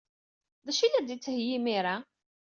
[0.65, 1.95] D acu ay la d-yettheyyi imir-a?